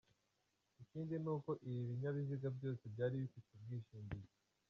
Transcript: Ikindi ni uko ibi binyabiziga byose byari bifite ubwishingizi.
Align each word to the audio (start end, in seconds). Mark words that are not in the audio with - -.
Ikindi 0.83 1.13
ni 1.23 1.29
uko 1.35 1.51
ibi 1.67 1.81
binyabiziga 1.89 2.47
byose 2.57 2.83
byari 2.93 3.15
bifite 3.23 3.47
ubwishingizi. 3.57 4.33